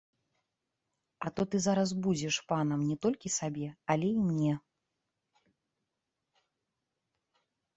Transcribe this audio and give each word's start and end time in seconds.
А 1.25 1.31
то 1.39 1.43
ты 1.55 1.59
зараз 1.65 1.89
будзеш 2.07 2.35
панам 2.51 2.79
не 2.93 2.97
толькі 3.07 3.33
сабе, 3.33 3.69
але 3.97 4.09
і 4.15 4.25
мне. 4.31 4.55